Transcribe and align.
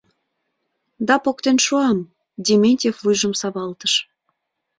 —Да, 1.07 1.15
поктен 1.23 1.57
шуам,— 1.65 1.99
Дементьев 2.45 2.95
вуйжым 3.03 3.33
савалтыш. 3.39 3.93